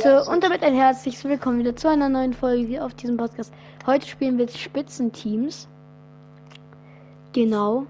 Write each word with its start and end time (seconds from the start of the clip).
So, 0.00 0.30
und 0.30 0.44
damit 0.44 0.62
ein 0.62 0.76
herzliches 0.76 1.24
Willkommen 1.24 1.58
wieder 1.58 1.74
zu 1.74 1.88
einer 1.88 2.08
neuen 2.08 2.32
Folge 2.32 2.64
hier 2.64 2.84
auf 2.84 2.94
diesem 2.94 3.16
Podcast. 3.16 3.52
Heute 3.84 4.06
spielen 4.06 4.38
wir 4.38 4.46
Spitzenteams. 4.46 5.66
Genau. 7.32 7.84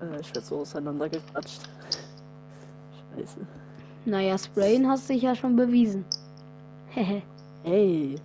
Äh, 0.00 0.18
ich 0.18 0.34
werde 0.34 0.46
so 0.46 0.60
auseinandergequatscht. 0.60 1.60
Scheiße. 3.16 3.36
Naja, 4.06 4.38
Sprayen 4.38 4.88
hast 4.88 5.10
du 5.10 5.12
dich 5.12 5.24
ja 5.24 5.34
schon 5.34 5.56
bewiesen. 5.56 6.06
Hehe. 6.88 7.20
Ey, 7.64 8.16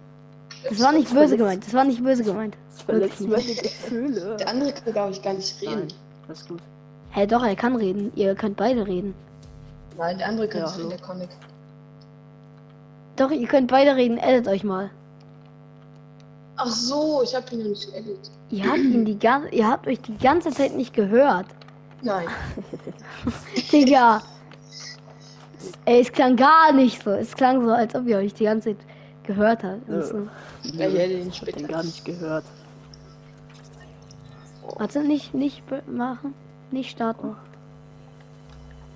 das 0.69 0.81
war 0.81 0.93
nicht 0.93 1.13
böse 1.13 1.35
gemeint. 1.35 1.67
Das 1.67 1.73
war 1.73 1.83
nicht 1.83 2.01
böse 2.01 2.23
gemeint. 2.23 2.55
das 2.69 2.81
verletzt 2.83 3.19
meine 3.19 3.43
Gefühle. 3.43 4.37
Der 4.37 4.47
andere 4.47 4.71
kann, 4.71 4.93
glaube 4.93 5.11
ich, 5.11 5.21
gar 5.21 5.33
nicht 5.33 5.61
reden. 5.61 5.79
Nein, 5.79 5.93
das 6.29 6.39
ist 6.39 6.47
gut. 6.47 6.61
Hä, 7.09 7.19
hey, 7.19 7.27
doch, 7.27 7.43
er 7.43 7.57
kann 7.57 7.75
reden. 7.75 8.13
Ihr 8.15 8.35
könnt 8.35 8.55
beide 8.55 8.87
reden. 8.87 9.13
Nein, 9.97 10.17
der 10.17 10.29
andere 10.29 10.47
kann 10.47 10.61
Ja, 10.61 10.67
nicht 10.67 10.77
reden, 10.79 10.89
der 10.89 10.99
Comic. 10.99 11.29
Doch, 13.15 13.31
ihr 13.31 13.47
könnt 13.47 13.69
beide 13.69 13.95
reden. 13.95 14.17
Edit 14.17 14.47
euch 14.47 14.63
mal. 14.63 14.89
Ach 16.55 16.67
so, 16.67 17.21
ich 17.23 17.35
habe 17.35 17.45
ihn 17.51 17.59
noch 17.59 17.69
nicht 17.69 17.91
geedit. 17.93 18.31
Ihr 18.49 18.65
habt 18.67 18.77
ihn 18.77 19.05
die 19.05 19.17
ganze, 19.17 19.49
ihr 19.49 19.67
habt 19.67 19.87
euch 19.87 19.99
die 20.01 20.17
ganze 20.17 20.51
Zeit 20.51 20.75
nicht 20.75 20.93
gehört. 20.93 21.47
Nein. 22.01 22.27
Digga. 23.71 24.21
Ey, 25.85 26.01
es 26.01 26.11
klang 26.11 26.35
gar 26.35 26.71
nicht 26.73 27.03
so. 27.03 27.11
Es 27.11 27.33
klang 27.35 27.63
so, 27.63 27.71
als 27.71 27.95
ob 27.95 28.07
ihr 28.07 28.17
euch 28.17 28.33
die 28.33 28.43
ganze 28.43 28.69
Zeit 28.69 28.85
gehört 29.23 29.63
habt. 29.63 29.87
Ja. 29.87 29.95
Und 29.95 30.05
so. 30.05 30.17
Ja, 30.77 30.87
ich 30.87 30.97
hätte 30.97 31.17
den 31.17 31.33
später. 31.33 31.63
gar 31.63 31.83
nicht 31.83 32.03
gehört. 32.05 32.43
Warte, 34.77 35.01
nicht, 35.03 35.33
nicht 35.33 35.63
machen. 35.87 36.33
Nicht 36.71 36.91
starten. 36.91 37.35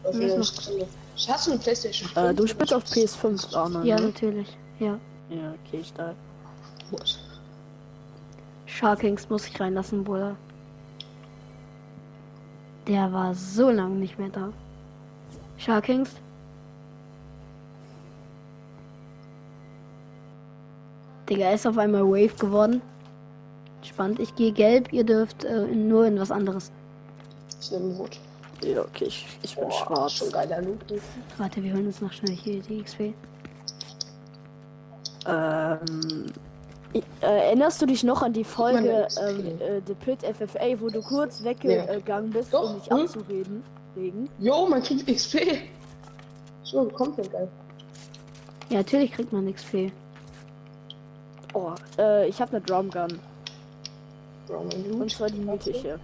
Noch- 0.04 0.14
Fall. 0.14 0.88
Hast 1.28 1.48
du 1.48 1.52
eine 1.52 1.60
Playstation? 1.60 2.10
Äh, 2.12 2.28
5? 2.28 2.36
du 2.38 2.48
spielst 2.48 2.74
auf 2.74 2.84
PS5, 2.86 3.56
Arne, 3.56 3.84
Ja, 3.86 3.96
ne? 4.00 4.08
natürlich. 4.08 4.56
Ja. 4.80 5.00
Ja, 5.30 5.54
okay, 5.66 5.84
stark. 5.84 6.16
Gut. 6.92 7.20
Sharkings 8.66 9.28
muss 9.30 9.48
ich 9.48 9.60
reinlassen, 9.60 10.04
Bruder. 10.04 10.36
Der 12.88 13.12
war 13.12 13.34
so 13.34 13.70
lange 13.70 13.96
nicht 13.96 14.18
mehr 14.20 14.30
da. 14.30 14.54
Sharkings? 15.58 16.12
Digga, 21.30 21.52
ist 21.52 21.68
auf 21.68 21.78
einmal 21.78 22.04
Wave 22.06 22.36
geworden. 22.38 22.82
Spannend. 23.82 24.20
Ich 24.20 24.34
gehe 24.36 24.52
gelb, 24.52 24.94
ihr 24.94 25.04
dürft 25.04 25.44
äh, 25.44 25.66
nur 25.68 26.06
in 26.06 26.20
was 26.20 26.32
anderes. 26.32 26.72
Ich 27.62 27.72
nehme 27.72 27.94
Rot. 27.96 28.20
Ja, 28.64 28.82
okay, 28.82 29.06
ich, 29.06 29.26
ich 29.44 29.56
bin 29.56 29.66
Boah, 29.68 29.72
schwarz. 29.86 30.14
Schon 30.14 30.32
geiler 30.32 30.62
Loot. 30.62 30.80
Warte, 31.38 31.62
wir 31.64 31.74
holen 31.74 31.88
uns 31.88 32.02
noch 32.02 32.12
schnell 32.12 32.36
hier 32.36 32.62
die 32.62 32.82
XP. 32.84 33.14
Ähm, 35.26 36.32
i- 36.96 37.04
äh, 37.22 37.26
erinnerst 37.48 37.82
du 37.82 37.86
dich 37.86 38.04
noch 38.04 38.22
an 38.22 38.34
die 38.34 38.44
Folge 38.44 39.08
ähm, 39.22 39.46
äh, 39.60 39.82
The 39.86 39.94
Pit 39.94 40.20
FFA, 40.24 40.80
wo 40.80 40.90
du 40.90 41.02
kurz 41.02 41.44
weggegangen 41.44 42.32
bist, 42.32 42.54
Doch, 42.54 42.70
um 42.70 42.76
mich 42.78 42.90
hm? 42.90 43.00
abzureden? 43.02 43.64
Wegen? 43.96 44.30
Jo, 44.40 44.66
man 44.68 44.82
kriegt 44.82 45.06
XP. 45.08 45.38
So, 46.64 46.86
kommt 46.86 47.18
geil. 47.32 47.48
Ja, 48.70 48.78
natürlich 48.78 49.12
kriegt 49.12 49.32
man 49.32 49.54
XP. 49.54 49.92
Oh, 51.54 51.72
äh, 51.98 52.28
ich 52.28 52.40
habe 52.42 52.58
eine 52.58 52.62
Drum 52.62 52.90
Gun. 52.90 53.20
Brown 54.48 54.70
und 55.02 55.12
zwar 55.12 55.30
die 55.30 55.40
mythische. 55.40 56.00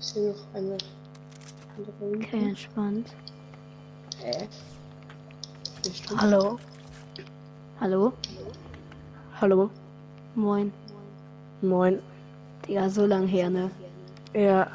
Ich 0.00 0.06
sehe 0.06 0.30
noch 0.30 0.36
eine. 0.54 0.76
Okay, 1.78 2.38
entspannt. 2.48 3.14
Hä? 4.22 4.48
Vier 5.82 5.94
Stunden. 5.94 6.20
Hallo? 6.20 6.58
Hallo? 7.80 8.12
Hallo? 9.40 9.70
Moin. 10.34 10.72
Moin. 11.62 12.00
Digga, 12.66 12.88
so 12.90 13.06
lang 13.06 13.26
her, 13.26 13.50
ne? 13.50 13.70
Ja. 14.34 14.68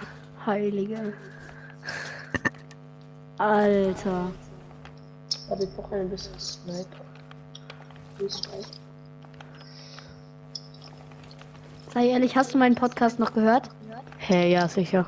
Heilige. 0.46 1.14
Alter. 3.38 4.32
Warte, 5.48 5.64
ich 5.64 5.76
brauche 5.76 5.96
ein 5.96 6.10
bisschen 6.10 6.40
Sniper. 6.40 7.06
Sei 11.94 12.10
ehrlich, 12.10 12.36
hast 12.36 12.54
du 12.54 12.58
meinen 12.58 12.76
Podcast 12.76 13.20
noch 13.20 13.34
gehört? 13.34 13.70
Hey, 14.18 14.52
ja, 14.52 14.68
sicher. 14.68 15.06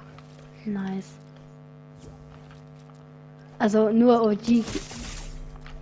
Nice. 0.66 1.19
Also 3.60 3.90
nur 3.90 4.22
OG 4.22 4.64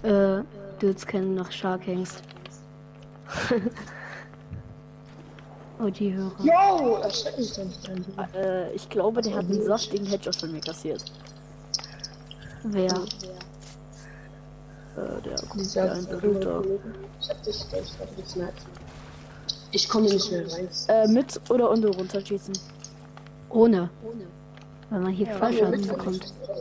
äh, 0.03 0.43
Dudes 0.79 1.05
kennen 1.05 1.35
noch. 1.35 1.49
OG-Hörer. 5.79 7.03
Erschreck 7.03 7.37
mich 7.37 7.53
doch 7.53 7.63
nicht 7.65 7.87
dran. 7.87 8.03
Äh, 8.33 8.73
ich 8.73 8.89
glaube, 8.89 9.21
der 9.21 9.35
hat 9.35 9.45
einen 9.45 9.63
saftigen 9.63 10.07
Headshot 10.07 10.35
von 10.35 10.51
mir 10.51 10.61
kassiert. 10.61 11.05
Wer? 12.63 12.91
Äh, 14.97 15.21
der 15.23 15.35
Dieser 15.55 15.91
ein 15.93 16.05
Bruder. 16.05 16.63
Ich 17.21 17.29
hab 17.29 17.43
dich 17.43 17.69
gleich 17.69 17.95
gerade 17.97 18.13
gesniped. 18.21 18.65
Ich 19.71 19.87
komme 19.87 20.07
nicht 20.09 20.31
mehr 20.31 20.51
rein. 20.51 20.67
Äh, 20.87 21.07
mit 21.07 21.39
oder 21.49 21.69
unter 21.69 21.89
runterschießen? 21.89 22.57
Ohne. 23.49 23.89
Weil 24.89 25.01
man 25.01 25.11
hier 25.11 25.27
Ja, 25.27 25.37
Fallschaden 25.37 25.87
bekommt. 25.87 26.33
Ah. 26.47 26.53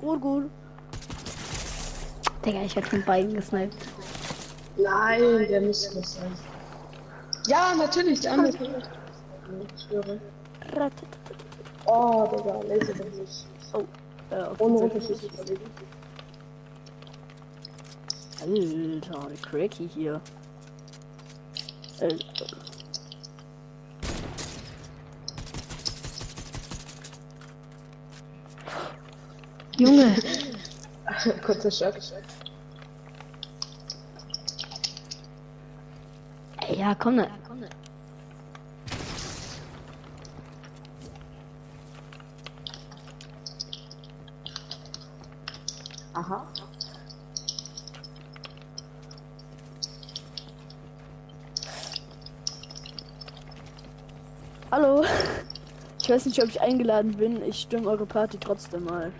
Gut, 0.00 0.20
gut. 0.20 0.50
Digga, 2.44 2.62
ich 2.62 2.76
werd 2.76 2.86
von 2.88 3.02
beiden 3.04 3.34
gesniped. 3.34 3.74
Nein, 4.76 5.46
der 5.48 5.60
muss 5.62 5.90
das 5.94 6.14
sein. 6.14 6.32
Ja, 7.46 7.74
natürlich, 7.74 8.20
der 8.20 8.32
andere. 8.32 8.48
Ich 8.48 9.82
schwöre. 9.82 10.20
Oh, 11.92 12.24
Digga, 12.28 12.60
laser 12.68 12.94
doch 12.94 13.04
nicht. 13.04 13.46
Oh, 13.72 13.82
äh, 14.30 14.42
auf 14.42 14.60
Ohne. 14.60 14.78
Unterschied 14.78 15.20
überlegen. 15.24 15.64
Alter, 18.40 19.28
der 19.28 19.36
Cracky 19.38 19.88
hier. 19.92 20.20
Äh, 21.98 22.16
Junge, 29.76 30.14
Kurzer 31.44 31.70
Schock. 31.72 31.94
ja, 36.76 36.94
komm. 36.94 37.26
Aha. 46.20 46.46
hallo. 54.70 55.04
Ich 56.02 56.10
weiß 56.10 56.26
nicht, 56.40 56.42
ob 56.42 56.48
ich 56.48 56.60
eingeladen 56.60 57.16
bin. 57.16 57.42
Ich 57.42 57.60
stimme 57.60 57.88
eure 57.88 58.06
Party 58.06 58.38
trotzdem 58.38 58.84
mal. 58.84 59.12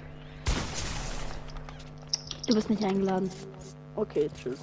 Du 2.47 2.55
bist 2.55 2.71
nicht 2.71 2.83
eingeladen. 2.83 3.31
Okay, 3.97 4.31
tschüss. 4.35 4.61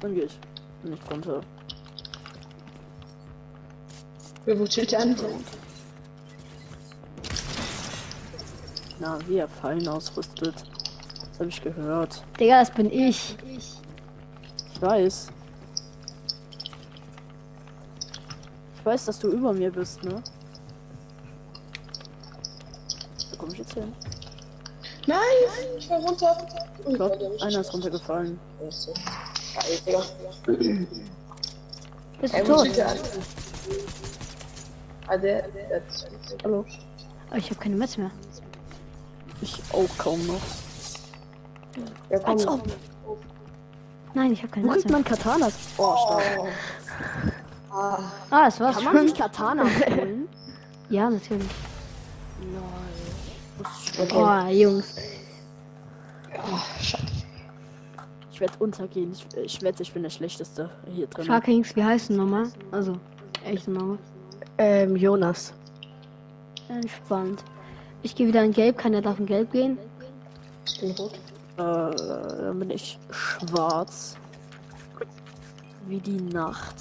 Dann 0.00 0.14
gehe 0.14 0.24
ich. 0.24 0.38
Nicht 0.82 1.10
runter. 1.10 1.40
Wer 4.44 4.58
wo 4.58 4.66
chillt 4.66 4.92
der 4.92 5.00
andere? 5.00 5.30
Na, 9.00 9.18
wie 9.26 9.38
er 9.38 9.48
Fallen 9.48 9.86
ausrüstet. 9.88 10.54
Das 10.54 11.40
habe 11.40 11.48
ich 11.48 11.62
gehört. 11.62 12.22
Digga, 12.38 12.60
das 12.60 12.70
bin 12.70 12.90
ich. 12.90 13.36
Ich 13.46 14.82
weiß. 14.82 15.28
Ich 18.76 18.84
weiß, 18.84 19.06
dass 19.06 19.18
du 19.18 19.28
über 19.28 19.52
mir 19.54 19.70
bist, 19.70 20.04
ne? 20.04 20.22
Ich 23.54 23.58
jetzt 23.60 23.74
hin. 23.74 23.92
Nein, 25.06 25.18
ich 25.78 25.88
war 25.88 25.98
runter. 26.00 26.36
Ich 26.88 26.94
glaube, 26.94 27.30
einer 27.40 27.60
ist 27.60 27.72
runtergefallen. 27.72 28.38
Bist 32.20 32.34
du 32.34 32.44
tot? 32.44 32.68
Ah, 35.06 35.16
der, 35.16 35.44
Hallo. 36.42 36.64
Aber 37.28 37.38
ich 37.38 37.50
habe 37.50 37.60
keine 37.60 37.76
Metz 37.76 37.96
mehr. 37.96 38.10
Ich 39.40 39.62
auch 39.72 39.98
kaum 39.98 40.26
noch. 40.26 40.40
der 42.10 42.18
kommt. 42.18 42.28
Als 42.40 42.46
ob. 42.48 42.62
Nein, 44.14 44.32
ich 44.32 44.42
habe 44.42 44.48
keine 44.52 44.66
Wo 44.66 44.72
kriegt 44.72 44.90
man 44.90 45.04
Katanas? 45.04 45.54
Oh. 45.76 45.82
Oh. 45.82 46.46
Ah, 47.70 47.98
Ah, 48.30 48.46
es 48.48 48.58
war's 48.58 48.76
Kann 48.76 48.84
man 48.84 48.96
schon. 48.96 49.08
sich 49.08 49.18
Katanas 49.18 49.68
holen? 49.90 50.28
Ja, 50.88 51.08
natürlich. 51.10 51.46
Nein. 52.40 52.62
Ist 53.98 54.10
schwer. 54.10 54.44
Oh, 54.46 54.50
Jungs. 54.50 54.96
Ich 58.32 58.40
werde 58.40 58.54
untergehen. 58.58 59.12
Ich, 59.12 59.26
ich 59.36 59.62
wette, 59.62 59.82
ich 59.82 59.92
bin 59.92 60.02
der 60.02 60.10
Schlechteste 60.10 60.70
hier 60.92 61.06
drin. 61.06 61.24
Sharkings, 61.26 61.76
wie 61.76 61.84
heißt 61.84 62.10
du 62.10 62.14
nochmal? 62.14 62.48
Also, 62.72 62.98
echter 63.44 63.70
Name. 63.70 63.98
Ähm, 64.58 64.96
Jonas. 64.96 65.52
Entspannt. 66.68 67.44
Ich 68.02 68.14
gehe 68.14 68.26
wieder 68.26 68.42
in 68.42 68.52
Gelb. 68.52 68.78
Keiner 68.78 69.00
darf 69.00 69.18
in 69.18 69.26
Gelb 69.26 69.52
gehen. 69.52 69.78
ich 70.66 70.80
bin 70.80 70.90
rot. 70.92 71.14
Äh, 71.56 71.96
dann 71.96 72.58
bin 72.58 72.70
ich 72.70 72.98
schwarz. 73.10 74.16
Wie 75.86 75.98
die 76.00 76.20
Nacht. 76.20 76.74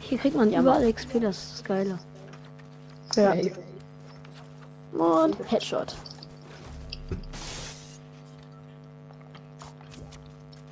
Hier 0.00 0.18
kriegt 0.18 0.36
man 0.36 0.52
Ja, 0.52 0.60
überall 0.60 0.92
XP, 0.92 1.20
das 1.20 1.38
ist 1.38 1.52
das 1.54 1.64
Geile. 1.64 1.98
Ja. 3.16 3.34
Und 4.92 5.36
Headshot. 5.50 5.96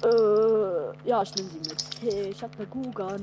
Äh, 0.04 1.08
ja, 1.08 1.22
ich 1.22 1.34
nehme 1.36 1.48
sie 1.48 1.58
mit. 1.58 1.84
Hey, 2.00 2.30
ich 2.30 2.42
hab 2.42 2.58
ne 2.58 2.66
Gugan. 2.66 3.22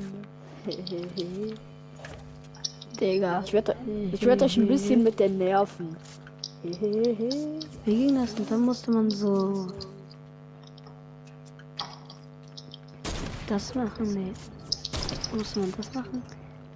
Hehehe. 0.65 1.55
Digga. 2.99 3.43
Ich 3.45 3.53
werde 3.53 3.75
ich 4.11 4.25
werd 4.25 4.43
euch 4.43 4.57
ein 4.57 4.67
bisschen 4.67 5.03
mit 5.03 5.19
den 5.19 5.37
Nerven. 5.37 5.95
Hehehe. 6.63 7.59
Wie 7.85 7.95
ging 7.95 8.15
das? 8.15 8.33
Und 8.33 8.49
dann 8.51 8.61
musste 8.61 8.91
man 8.91 9.09
so. 9.09 9.67
Das 13.47 13.73
machen? 13.75 14.13
Nee. 14.13 14.33
Musste 15.35 15.59
man 15.59 15.73
das 15.75 15.93
machen? 15.93 16.21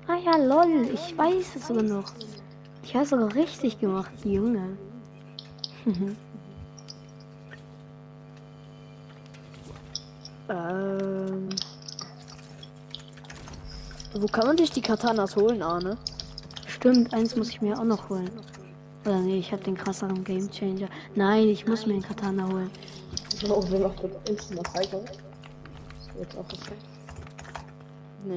Ah 0.07 0.17
ja, 0.17 0.37
lol. 0.37 0.89
Ich 0.93 1.17
weiß 1.17 1.55
es 1.55 1.67
sogar 1.67 1.83
noch. 1.83 2.11
Ich 2.93 2.97
habe 2.99 3.07
sogar 3.07 3.33
richtig 3.33 3.79
gemacht, 3.79 4.13
Junge. 4.23 4.77
Ähm. 10.49 11.47
Wo 14.13 14.27
kann 14.27 14.45
man 14.45 14.57
sich 14.57 14.69
die 14.71 14.81
Katanas 14.81 15.37
holen, 15.37 15.61
Arne? 15.61 15.97
Stimmt, 16.67 17.13
eins 17.13 17.35
muss 17.37 17.49
ich 17.49 17.61
mir 17.61 17.79
auch 17.79 17.85
noch 17.85 18.09
holen. 18.09 18.29
Oder 19.05 19.19
nee, 19.21 19.37
ich 19.37 19.53
habe 19.53 19.63
den 19.63 19.75
krasseren 19.75 20.21
Game 20.25 20.51
Changer. 20.51 20.89
Nein, 21.15 21.47
ich 21.47 21.65
muss 21.65 21.85
mir 21.85 21.93
den 21.93 22.01
Katana 22.01 22.45
holen. 22.45 22.69
Das 23.31 23.41
wird 23.41 23.51
auch 23.53 23.65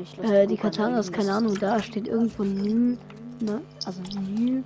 ich 0.00 0.18
Äh, 0.22 0.46
die 0.46 0.56
Katana 0.56 1.00
ist 1.00 1.12
keine 1.12 1.32
Ahnung, 1.32 1.58
da 1.58 1.82
steht 1.82 2.06
irgendwo 2.06 2.44
Nim, 2.44 2.98
ne? 3.42 3.62
Also 3.84 4.00
Nim. 4.20 4.64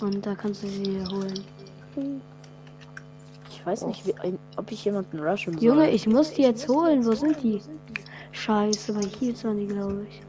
Und 0.00 0.24
da 0.24 0.34
kannst 0.34 0.62
du 0.62 0.68
sie 0.68 1.02
holen. 1.10 1.44
Ich 3.50 3.64
weiß 3.66 3.86
nicht, 3.86 4.06
wie, 4.06 4.14
ob 4.56 4.70
ich 4.70 4.84
jemanden 4.84 5.18
rushen 5.20 5.54
soll. 5.54 5.62
Junge, 5.62 5.90
ich 5.90 6.06
muss 6.06 6.32
die 6.32 6.42
jetzt 6.42 6.68
holen. 6.68 7.04
Wo 7.04 7.12
sind 7.12 7.42
die? 7.42 7.60
Scheiße, 8.32 8.92
bei 8.92 9.00
hier 9.02 9.34
waren 9.44 9.56
die, 9.58 9.66
glaube 9.66 10.06
ich. 10.08 10.22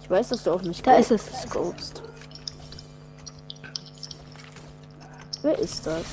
Ich 0.00 0.10
weiß, 0.10 0.28
dass 0.28 0.44
du 0.44 0.52
auf 0.52 0.62
mich 0.62 0.82
Da 0.82 0.96
ist 0.96 1.10
es. 1.10 1.24
scopest. 1.42 2.02
Wer 5.42 5.58
ist 5.58 5.86
das? 5.86 6.04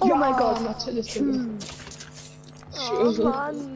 Oh 0.00 0.06
ja, 0.06 0.14
mein 0.14 0.36
Gott! 0.36 0.60
Natürlich. 0.62 1.14
Hm. 1.16 1.58
Oh 3.00 3.22
Mann! 3.22 3.75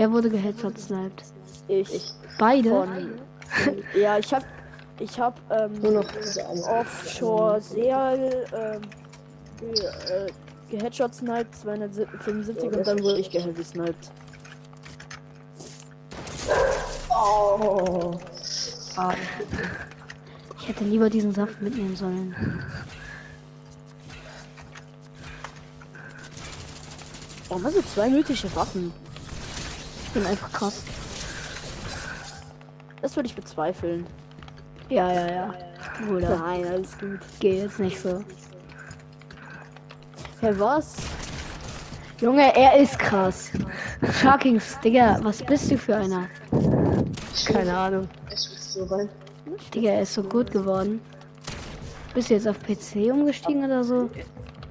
Wer 0.00 0.10
wurde 0.10 0.30
geheadshot-sniped? 0.30 1.24
Ich 1.68 2.14
Beide? 2.38 2.70
von. 2.70 3.20
ja, 3.94 4.16
ich 4.16 4.32
hab. 4.32 4.46
Ich 4.98 5.20
hab 5.20 5.38
ähm, 5.50 5.74
Nur 5.74 5.92
noch. 5.92 6.06
Offshore 6.70 7.60
Seal 7.60 8.46
ähm, 8.54 8.80
ge- 9.60 9.84
äh, 9.84 10.26
geheadshot 10.70 11.14
sniped 11.14 11.54
275 11.54 12.72
und 12.72 12.86
dann 12.86 13.02
wurde 13.02 13.18
ich 13.20 13.30
geheavy 13.30 13.62
sniped. 13.62 14.10
Oh. 17.10 18.18
Ah, 18.96 19.12
Ich 20.60 20.68
hätte 20.68 20.84
lieber 20.84 21.10
diesen 21.10 21.34
Saft 21.34 21.60
mitnehmen 21.60 21.94
sollen. 21.94 22.34
Warum 27.50 27.64
hast 27.64 27.76
du 27.76 27.82
zwei 27.82 28.08
mythische 28.08 28.54
Waffen? 28.56 28.94
Ich 30.10 30.14
bin 30.14 30.26
einfach 30.26 30.50
krass. 30.50 30.82
Das 33.00 33.14
würde 33.14 33.28
ich 33.28 33.36
bezweifeln. 33.36 34.04
Ja, 34.88 35.12
ja, 35.12 35.32
ja. 35.32 35.54
Bruder, 36.04 36.36
Nein, 36.36 36.66
alles 36.66 36.98
gut. 36.98 37.20
geht 37.38 37.62
jetzt 37.62 37.78
nicht 37.78 38.00
so. 38.00 38.24
Herr 40.40 40.58
was? 40.58 40.96
Junge, 42.20 42.56
er 42.56 42.76
ist 42.80 42.98
krass. 42.98 43.52
Sharkings, 44.20 44.80
Digga, 44.80 45.20
was 45.22 45.44
bist 45.44 45.70
du 45.70 45.78
für 45.78 45.94
einer? 45.94 46.26
Keine 47.46 47.76
Ahnung. 47.76 48.08
Digga, 49.72 49.90
er 49.90 50.02
ist 50.02 50.14
so 50.14 50.24
gut 50.24 50.50
geworden. 50.50 51.00
Bist 52.14 52.30
du 52.30 52.34
jetzt 52.34 52.48
auf 52.48 52.58
PC 52.58 53.12
umgestiegen 53.12 53.64
oder 53.64 53.84
so? 53.84 54.10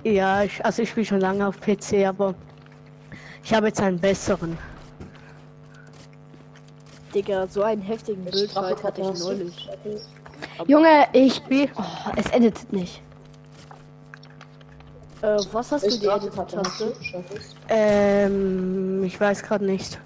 Ja, 0.04 0.44
ich, 0.44 0.66
also 0.66 0.82
ich 0.82 0.90
spiele 0.90 1.06
schon 1.06 1.22
lange 1.22 1.48
auf 1.48 1.62
PC, 1.62 2.06
aber 2.06 2.36
ich 3.42 3.54
habe 3.54 3.68
jetzt 3.68 3.80
einen 3.80 4.00
besseren. 4.02 4.58
Digga, 7.14 7.48
so 7.48 7.64
einen 7.64 7.82
heftigen 7.82 8.24
Bildfight 8.26 8.84
hatte 8.84 9.02
ich 9.02 9.08
du? 9.08 9.24
neulich. 9.28 9.70
Junge, 10.68 11.08
ich. 11.14 11.42
Oh, 11.76 11.84
es 12.16 12.30
editet 12.32 12.72
nicht. 12.72 13.02
Äh, 15.22 15.38
was 15.52 15.72
hast 15.72 15.84
du 15.84 15.90
Ich 15.90 16.00
die 16.00 16.08
warte, 16.08 16.30
hast 16.36 16.54
Edit-Taste? 16.54 16.86
du? 16.86 16.94
Ähm, 17.70 19.04
ich 19.04 19.20
weiß 19.20 19.44
gerade 19.44 19.66
nicht. 19.66 20.00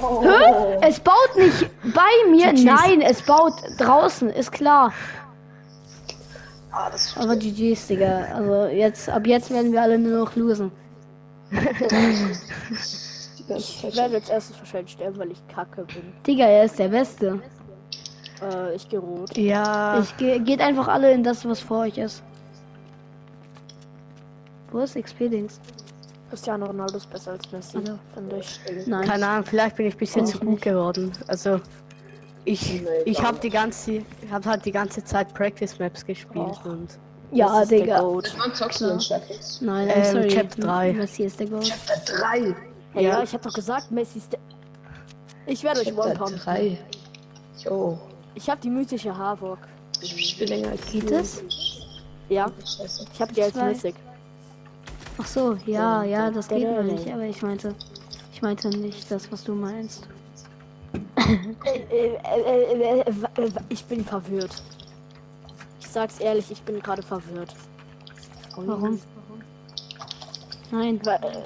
Oh. 0.00 0.22
Es 0.82 1.00
baut 1.00 1.36
nicht 1.36 1.70
bei 1.94 2.30
mir. 2.30 2.52
GG's. 2.52 2.64
Nein, 2.64 3.00
es 3.00 3.22
baut 3.22 3.54
draußen, 3.78 4.28
ist 4.30 4.52
klar. 4.52 4.92
Ah, 6.70 6.90
das 6.90 7.16
Aber 7.16 7.36
GG's, 7.36 7.86
Digga. 7.86 8.24
Also 8.34 8.66
jetzt, 8.66 9.08
ab 9.08 9.26
jetzt 9.26 9.50
werden 9.50 9.72
wir 9.72 9.80
alle 9.82 9.98
nur 9.98 10.18
noch 10.24 10.36
losen. 10.36 10.70
Ich 13.46 13.82
werde 13.96 14.14
jetzt 14.14 14.30
erstens 14.30 14.58
wahrscheinlich 14.58 14.92
sterben, 14.92 15.18
weil 15.18 15.30
ich 15.30 15.46
kacke 15.48 15.82
bin. 15.84 16.12
Digga, 16.26 16.46
er 16.46 16.64
ist 16.64 16.78
der 16.78 16.88
Beste. 16.88 17.42
Äh, 18.40 18.74
ich 18.74 18.88
gehe 18.88 18.98
rot. 18.98 19.36
Ja, 19.36 20.00
Ich 20.00 20.16
ge 20.16 20.38
geht 20.38 20.60
einfach 20.62 20.88
alle 20.88 21.12
in 21.12 21.22
das, 21.22 21.44
was 21.46 21.60
vor 21.60 21.80
euch 21.80 21.98
ist. 21.98 22.22
Wo 24.72 24.78
ist 24.78 24.96
XP-Dings? 24.96 25.60
Cristiano 26.30 26.64
Ronaldo 26.66 26.96
ist 26.96 27.08
besser 27.10 27.32
als 27.32 27.52
Messi, 27.52 27.76
Also. 27.76 27.98
finde 28.14 28.38
ich. 28.38 28.60
Nein. 28.86 29.06
keine 29.06 29.26
Ahnung, 29.28 29.44
vielleicht 29.44 29.76
bin 29.76 29.86
ich 29.86 29.94
ein 29.94 29.98
bisschen 29.98 30.22
Bin 30.24 30.32
zu 30.32 30.38
gut 30.38 30.48
nicht. 30.48 30.62
geworden. 30.64 31.12
Also 31.28 31.60
ich, 32.44 32.82
Nee, 32.82 32.88
ich 33.06 33.22
habe 33.22 33.38
die 33.38 33.50
ganze, 33.50 33.92
ich 33.92 34.04
habe 34.30 34.48
halt 34.48 34.64
die 34.64 34.72
ganze 34.72 35.02
Zeit 35.04 35.32
Practice 35.34 35.78
Maps 35.78 36.04
gespielt 36.04 36.36
Och. 36.36 36.64
und 36.66 36.98
Ja, 37.32 37.46
Das 37.48 37.62
ist 37.64 37.70
der 37.72 37.80
Digga. 37.80 38.00
Goat. 38.00 38.34
Wann 38.38 38.54
zockst 38.54 38.80
du 38.80 38.86
denn 38.88 39.00
Shackles? 39.00 39.60
Nein, 39.60 39.88
Ähm, 39.92 40.04
sorry. 40.12 40.28
Chapter 40.28 40.60
drei. 40.62 40.92
Messi 40.92 41.24
ist 41.24 41.40
der 41.40 41.46
Goat. 41.48 41.64
Chapter 41.64 42.12
3. 42.16 42.54
Hey, 42.92 43.04
Ja. 43.04 43.10
ja, 43.18 43.22
ich 43.22 43.32
hab 43.34 43.42
doch 43.42 43.52
gesagt, 43.52 43.90
Messi 43.90 44.18
ist 44.18 44.32
der. 44.32 44.40
Ich 45.46 45.62
werde 45.64 45.80
euch 45.80 45.96
one-pumpen. 45.96 46.38
3. 46.38 46.78
Jo. 47.64 47.98
Ich 48.34 48.48
habe 48.48 48.60
die 48.60 48.70
mythische 48.70 49.16
Havok. 49.16 49.58
Ich 50.00 50.30
spiele 50.30 50.56
länger 50.56 50.70
als 50.70 50.84
Geht 50.90 51.10
du. 51.10 51.14
es? 51.16 51.42
Ja, 52.28 52.50
Scheiße. 52.64 53.06
ich 53.12 53.20
habe 53.20 53.32
die 53.32 53.42
als. 53.42 53.54
Mystic. 53.54 53.94
Ach 55.18 55.26
so, 55.26 55.56
ja, 55.66 56.02
ja, 56.02 56.30
das 56.30 56.48
geht 56.48 56.68
nicht. 56.84 57.12
Aber 57.12 57.22
ich 57.22 57.40
meinte, 57.42 57.74
ich 58.32 58.42
meinte 58.42 58.68
nicht 58.68 59.10
das, 59.10 59.30
was 59.30 59.44
du 59.44 59.54
meinst. 59.54 60.08
Äh, 60.92 60.98
äh, 60.98 60.98
äh, 60.98 60.98
äh, 60.98 60.98
äh, 60.98 60.98
äh, 60.98 61.04
ich 63.68 63.84
bin 63.84 64.04
verwirrt. 64.04 64.62
Ich 65.80 65.88
sag's 65.88 66.18
ehrlich, 66.18 66.50
ich 66.50 66.62
bin 66.62 66.80
gerade 66.80 67.02
verwirrt. 67.02 67.54
Warum? 68.56 69.00
Nein. 70.70 71.00
Weil, 71.04 71.16
äh, 71.22 71.42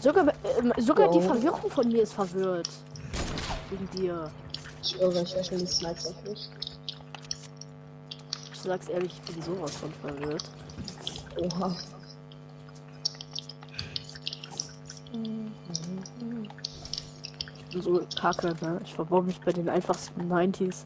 sogar 0.00 0.28
äh, 0.28 0.80
sogar 0.80 1.10
die 1.10 1.18
Oh. 1.18 1.22
Verwirrung 1.22 1.70
von 1.70 1.88
mir 1.88 2.02
ist 2.02 2.12
verwirrt. 2.12 2.68
Wegen 3.70 3.88
dir. 3.90 4.30
Ich 4.82 4.90
schwöre, 4.90 5.22
ich 5.22 5.34
weiß 5.36 5.46
schon 5.48 5.58
die 5.58 5.66
Snipes 5.66 6.06
auf 6.06 6.22
mich. 6.24 6.48
Ich 8.52 8.60
sag's 8.60 8.88
ehrlich, 8.88 9.12
ich 9.12 9.34
bin 9.34 9.42
sowas 9.42 9.76
von 9.76 9.92
verwirrt. 9.94 10.44
Oha. 11.40 11.76
So 17.70 18.00
kacke, 18.20 18.54
ne? 18.60 18.80
Ich 18.84 18.94
verbaue 18.94 19.22
mich 19.22 19.40
bei 19.40 19.52
den 19.52 19.68
einfachsten 19.68 20.32
90s. 20.32 20.84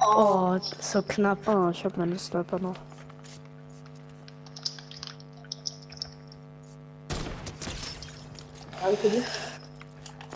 Oh, 0.00 0.58
so 0.80 1.02
knapp. 1.02 1.38
Oh, 1.46 1.68
ich 1.70 1.84
habe 1.84 1.98
meine 1.98 2.18
Sniper 2.18 2.58
noch. 2.58 2.74
Danke 8.82 9.10
dir. 9.10 9.22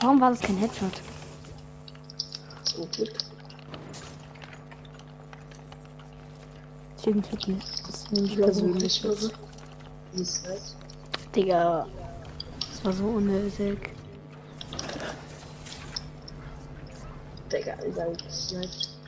Warum 0.00 0.20
war 0.20 0.30
das 0.30 0.40
kein 0.40 0.56
Headshot? 0.58 1.00
Zum 2.64 2.90
Glück. 2.90 3.12
Ich 6.98 7.06
irgendwie 7.06 7.58
das 7.86 8.10
nehme 8.10 8.26
ich 8.26 8.32
Ich 8.32 8.36
glaube, 8.36 8.52
persönlich. 8.52 9.04
ich 9.04 9.32
Digga. 11.34 11.86
Das 12.60 12.84
war 12.84 12.92
so 12.92 13.04
unnötig. 13.06 13.90
Digga, 17.50 17.74
überall 17.84 18.16
Snipes. 18.30 18.98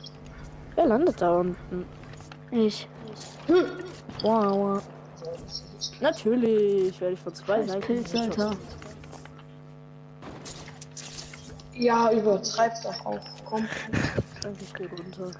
Wer 0.75 0.87
landet 0.87 1.21
da 1.21 1.37
unten? 1.37 1.85
Ich. 2.51 2.87
Wow, 4.21 4.55
wow. 4.55 4.83
Natürlich 6.01 6.99
werde 6.99 7.13
ich 7.13 7.19
von 7.19 7.33
zwei 7.33 7.57
Scheiß 7.57 7.67
Seiten. 7.67 7.81
Pilz, 7.81 8.15
Alter. 8.15 8.51
Ja, 11.73 12.11
übertreib 12.11 12.73
doch 12.83 13.05
auch. 13.05 13.19
Komm. 13.45 13.67
Ich 14.61 14.73
gehe 14.73 14.89
runter. 14.89 15.31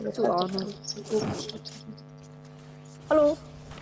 Übertreib 0.00 0.14
Du 0.14 0.32
Arme. 0.32 0.64
nicht. 0.64 1.72
Hallo? 3.10 3.36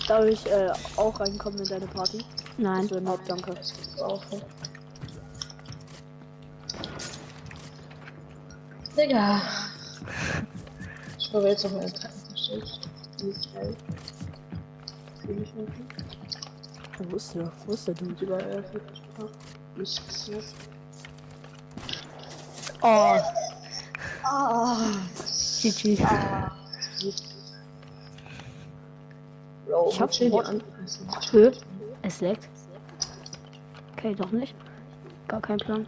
Darf 0.07 0.25
ich 0.27 0.47
äh, 0.47 0.71
auch 0.97 1.19
reinkommen 1.19 1.59
in 1.59 1.69
deine 1.69 1.87
Party? 1.87 2.25
Nein. 2.59 2.83
Das 2.83 2.91
wäre 2.93 3.01
nett, 3.03 3.21
danke. 3.27 3.55
Auch. 4.03 4.23
Digga. 8.97 9.43
Ich 11.19 11.27
schwöre 11.27 11.49
jetzt 11.49 11.65
noch 11.65 11.73
mal 11.73 11.91
Treppen 11.91 12.21
verstellt. 12.31 12.81
Die 13.21 13.29
ist 13.29 13.53
geil. 13.55 13.77
Fühl 15.23 15.43
ich 15.43 15.55
mich 15.55 15.69
nicht. 15.69 17.11
Wo 17.11 17.17
ist 17.17 17.35
der? 17.35 17.53
Wo 17.67 17.73
ist 17.73 17.89
der 17.89 17.95
Dude? 17.95 18.25
Überall. 18.25 18.65
Nicht 19.77 20.09
gesehen. 20.09 20.43
Oh, 22.83 23.19
Ah. 24.23 24.77
GG. 25.63 25.97
Bro, 25.97 26.07
Ich 29.97 30.03
hab 30.03 30.11
chill 30.11 30.27
die 30.29 30.33
Mod- 30.37 30.45
an. 30.45 30.63
Hö? 31.31 31.51
Es 32.03 32.21
leckt. 32.21 32.51
Okay, 33.93 34.15
doch 34.15 34.31
nicht. 34.31 34.55
Gar 35.27 35.41
kein 35.41 35.57
Plan. 35.57 35.87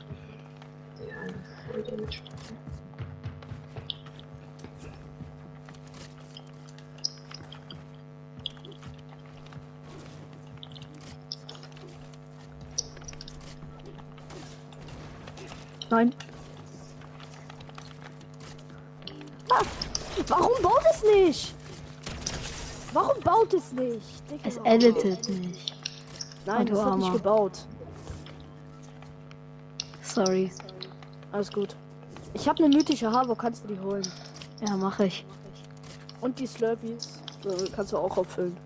Nein. 15.90 16.14
Ah, 19.50 19.60
warum 20.28 20.62
baut 20.62 20.80
es 20.90 21.02
nicht? 21.02 21.57
Warum 22.92 23.20
baut 23.22 23.52
es 23.54 23.72
nicht? 23.72 24.30
Digga. 24.30 24.42
Es 24.44 24.56
editet 24.64 25.28
nicht. 25.28 25.74
Nein, 26.46 26.62
Oh, 26.62 26.64
du 26.64 26.72
es 26.74 26.84
hat 26.84 26.98
nicht 26.98 27.12
gebaut. 27.12 27.58
Sorry. 30.02 30.50
Alles 31.32 31.52
gut. 31.52 31.76
Ich 32.34 32.48
habe 32.48 32.64
eine 32.64 32.74
mythische 32.74 33.10
Haar, 33.10 33.28
wo 33.28 33.34
kannst 33.34 33.64
du 33.64 33.68
die 33.68 33.80
holen? 33.80 34.06
Ja, 34.66 34.76
mache 34.76 35.06
ich. 35.06 35.24
Und 36.20 36.38
die 36.38 36.46
Slurpees 36.46 37.20
äh, 37.44 37.68
kannst 37.74 37.92
du 37.92 37.98
auch 37.98 38.16
auffüllen. 38.16 38.56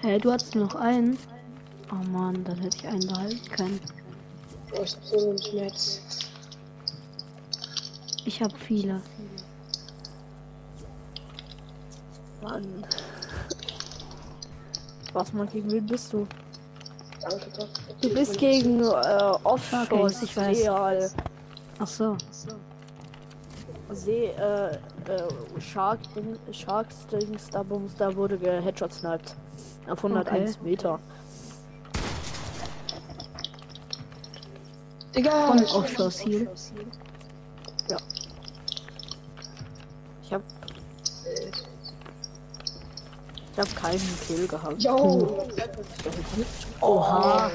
Hä, 0.00 0.18
du 0.18 0.32
hattest 0.32 0.54
noch 0.56 0.74
einen? 0.74 1.16
Oh 1.92 2.04
Mann, 2.10 2.42
dann 2.44 2.58
hätte 2.58 2.76
ich 2.78 2.88
einen 2.88 3.06
behalten 3.06 3.48
können. 3.50 3.80
Bro, 4.70 4.82
ich 4.82 4.96
hab 4.96 5.04
so 5.04 5.30
einen 5.30 5.42
Schmerz. 5.42 6.00
Ich 8.24 8.42
habe 8.42 8.54
viele. 8.56 9.00
Mann. 12.42 12.84
Was 15.12 15.32
mal 15.32 15.46
gegen 15.46 15.70
wen 15.70 15.86
bist 15.86 16.12
du? 16.12 16.26
Du 18.00 18.14
bist 18.14 18.38
gegen 18.38 18.80
äh, 18.80 18.84
Offshore, 19.44 19.86
Okay, 19.90 20.14
ich 20.22 20.36
weiß. 20.36 20.58
Real, 20.62 21.10
Ach 21.78 21.86
so. 21.86 22.16
See, 23.90 24.26
äh, 24.26 24.74
äh, 24.74 24.78
Shark, 25.60 26.00
Sharks, 26.50 27.06
Dings, 27.08 27.50
da 27.50 27.62
Bums, 27.62 27.94
da 27.96 28.14
wurde 28.14 28.38
geheadshot 28.38 28.92
sniped. 28.92 29.36
Auf 29.88 30.04
101 30.04 30.60
Meter. 30.62 30.98
Digga, 35.14 35.48
Von 35.48 35.64
Offshore 35.64 36.10
Seal. 36.10 36.48
Ich 43.52 43.58
hab 43.58 43.76
keinen 43.76 44.18
Kill 44.26 44.46
gehabt. 44.48 44.82
Yo! 44.82 45.46
Oha. 46.80 47.50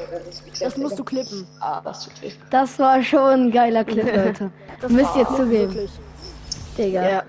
Das 0.59 0.77
musst 0.77 0.99
du 0.99 1.03
klippen. 1.03 1.47
Ah, 1.59 1.81
das 1.81 2.05
tut 2.05 2.21
weh. 2.21 2.31
Das 2.49 2.77
war 2.79 3.01
schon 3.01 3.19
ein 3.47 3.51
geiler 3.51 3.83
Clip, 3.83 4.05
Leute. 4.15 4.51
Das 4.79 4.91
Müsst 4.91 5.15
ihr 5.15 5.27
zugeben. 5.27 5.73
Wirklich. 5.73 5.91
Digga. 6.77 7.09
Ja, 7.09 7.23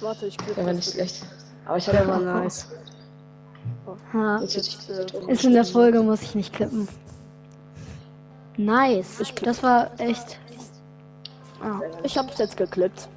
Warte, 0.00 0.26
ich 0.26 0.36
klippe. 0.36 0.54
Der 0.54 0.66
war 0.66 0.74
das 0.74 0.86
nicht 0.86 0.94
schlecht. 0.94 1.26
Aber 1.66 1.76
ich 1.78 1.88
hatte 1.88 2.14
auch 2.14 2.20
nice. 2.20 2.66
Ha. 4.12 4.38
Jetzt 4.42 4.54
Jetzt, 4.56 4.90
äh, 4.90 5.32
Ist 5.32 5.44
in 5.44 5.52
der 5.52 5.64
Folge, 5.64 6.02
muss 6.02 6.22
ich 6.22 6.34
nicht 6.34 6.52
klippen. 6.52 6.86
Nice. 8.56 9.16
Klipp. 9.18 9.42
Das 9.44 9.62
war 9.62 9.90
echt. 9.98 10.38
Ah, 11.62 11.80
Ich 12.04 12.16
hab's 12.16 12.38
jetzt 12.38 12.56
geklippt. 12.56 13.08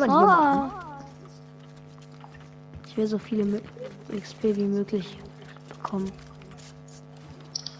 Kann 0.00 0.10
hier 0.10 0.26
machen? 0.26 0.70
Ah. 0.70 0.98
Ich 2.88 2.96
will 2.96 3.06
so 3.06 3.18
viele 3.18 3.60
XP 4.10 4.44
wie 4.56 4.64
möglich 4.64 5.18
bekommen. 5.68 6.10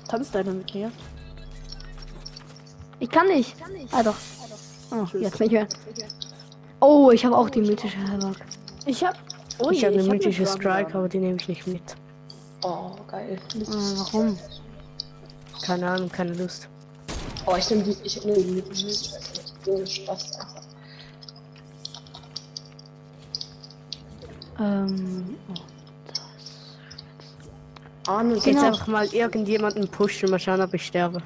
Tanzt 0.09 0.35
deine 0.35 0.53
mit 0.53 0.75
mir? 0.75 0.93
Ich 2.99 3.11
kann 3.11 3.27
nicht. 3.29 3.57
Ah 3.93 4.03
doch. 4.03 4.15
Oh, 4.91 5.05
Tschüss. 5.05 5.23
jetzt 5.23 5.41
nicht 5.41 5.53
mehr. 5.53 5.67
Oh, 6.81 7.11
ich 7.11 7.25
habe 7.25 7.37
auch 7.37 7.51
die 7.51 7.61
mythische 7.61 7.99
Hellbock. 7.99 8.37
Ich 8.85 9.03
hab. 9.05 9.17
Oh 9.59 9.71
Ich 9.71 9.81
je, 9.81 9.87
habe 9.87 9.95
eine 9.97 10.05
hab 10.05 10.13
mythische 10.13 10.45
Drum 10.45 10.57
Strike, 10.57 10.99
aber 10.99 11.09
die 11.09 11.19
nehme 11.19 11.37
ich 11.37 11.49
nicht 11.49 11.67
mit. 11.67 11.97
Oh, 12.63 12.91
geil. 13.09 13.39
Äh, 13.55 13.61
warum? 13.69 14.39
Keine 15.65 15.91
Ahnung, 15.91 16.11
keine 16.11 16.35
Lust. 16.35 16.69
Oh, 17.47 17.57
ich 17.57 17.69
nehme 17.71 17.83
die, 17.85 17.97
ich 18.05 18.25
nehme 18.25 18.39
die 18.39 18.51
mythische 18.53 18.91
Strike. 18.91 19.25
So 19.65 19.85
Spaß 19.87 20.39
Ähm. 24.59 25.37
Oh. 25.49 25.55
Arne, 28.11 28.35
Jetzt 28.35 28.45
Genau. 28.45 28.67
einfach 28.67 28.87
mal 28.87 29.07
irgendjemanden 29.13 29.89
pushen, 29.89 30.31
mal 30.31 30.39
schauen, 30.39 30.61
ob 30.61 30.73
ich 30.75 30.87
sterbe. 30.87 31.21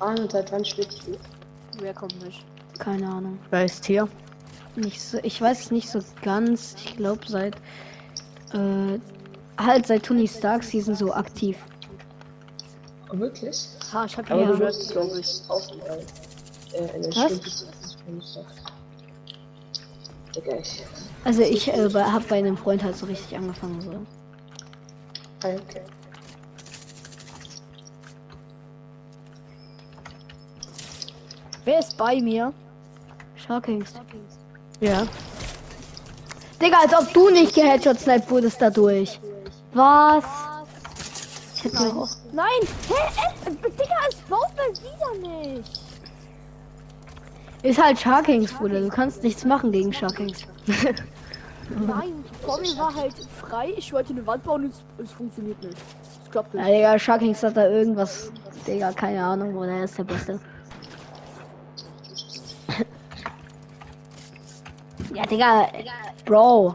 Arne, 0.00 0.28
seit 0.30 0.52
wann 0.52 0.64
spielst 0.64 1.06
du? 1.06 1.16
Wer 1.80 1.94
kommt 1.94 2.22
nicht? 2.22 2.44
Keine 2.78 3.08
Ahnung. 3.08 3.38
Wer 3.50 3.64
ist 3.64 3.84
hier? 3.86 4.08
Nicht 4.76 5.00
so, 5.00 5.18
ich 5.22 5.40
weiß 5.40 5.60
es 5.64 5.70
nicht 5.70 5.88
so 5.88 6.00
ganz. 6.22 6.74
Ich 6.84 6.96
glaube 6.96 7.20
seit 7.26 7.56
äh, 8.52 8.98
halt 9.58 9.86
seit 9.86 10.04
Tony 10.04 10.28
Stark 10.28 10.62
Season 10.62 10.94
so 10.94 11.12
aktiv. 11.12 11.56
Oh, 13.12 13.18
wirklich? 13.18 13.66
Ha, 13.92 14.04
ich 14.04 14.16
hab 14.16 14.30
Aber 14.30 14.42
Ja. 14.42 14.56
musst, 14.56 14.92
glaube 14.92 15.18
ich, 15.20 15.40
weil 15.48 16.06
äh, 16.74 16.96
in 16.96 17.02
den 17.02 17.16
Was? 17.16 17.66
Digga, 20.36 20.56
ich. 20.58 20.84
Also 21.24 21.42
ich 21.42 21.68
äh, 21.68 21.88
habe 21.92 22.24
bei 22.28 22.36
einem 22.36 22.56
Freund 22.56 22.82
halt 22.82 22.96
so 22.96 23.06
richtig 23.06 23.36
angefangen 23.36 23.80
so. 23.80 23.90
Okay. 25.46 25.82
Wer 31.64 31.78
ist 31.78 31.96
bei 31.96 32.20
mir? 32.20 32.52
Sharkings. 33.36 33.94
Ja. 34.80 35.06
Digga, 36.60 36.78
als 36.82 36.94
ob 36.94 37.12
du 37.12 37.30
nicht 37.30 37.54
geheadshot 37.54 38.00
sniped 38.00 38.30
wurdest 38.30 38.60
dadurch. 38.60 39.20
Was? 39.72 40.24
Ich 41.54 41.64
hätte 41.64 41.76
Nein. 41.76 41.96
auch. 41.96 42.08
Nein! 42.32 42.60
Hä? 42.88 43.22
Es, 43.46 43.56
Digga, 43.56 43.96
es 44.08 44.16
baut 44.28 44.48
dann 44.56 44.72
wieder 44.82 45.28
nicht. 45.28 45.80
Ist 47.62 47.82
halt 47.82 47.98
Sharkings, 47.98 48.52
Bruder. 48.54 48.80
Du 48.80 48.88
kannst 48.88 49.22
nichts 49.22 49.44
machen 49.44 49.70
gegen 49.70 49.92
Sharkings. 49.92 50.46
Nein, 51.78 52.24
vor 52.42 52.60
mir 52.60 52.76
war 52.76 52.94
halt 52.94 53.14
frei. 53.40 53.72
Ich 53.76 53.92
wollte 53.92 54.12
eine 54.12 54.26
Wand 54.26 54.42
bauen 54.42 54.64
und 54.64 54.70
es, 54.72 54.82
es 55.04 55.12
funktioniert 55.12 55.62
nicht. 55.62 55.76
Es 56.24 56.30
klappt 56.30 56.54
Ja, 56.54 56.62
nicht. 56.64 56.74
Digga, 56.74 56.98
Sharkings 56.98 57.42
hat 57.42 57.56
da 57.56 57.68
irgendwas. 57.68 58.32
Digga, 58.66 58.92
keine 58.92 59.24
Ahnung, 59.24 59.54
wo 59.54 59.64
der 59.64 59.84
ist 59.84 59.96
der 59.98 60.04
Beste. 60.04 60.40
Ja, 65.14 65.24
Digga, 65.26 65.68
Bro. 66.24 66.74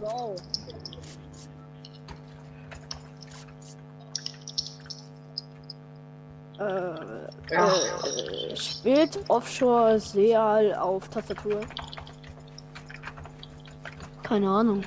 Äh, 6.58 7.54
Ja. 7.54 7.68
äh, 7.75 8.56
spielt 8.56 9.20
Offshore 9.30 10.00
Seal 10.00 10.74
auf 10.75 11.08
Tastatur. 11.10 11.60
Keine 14.25 14.50
Ahnung. 14.50 14.82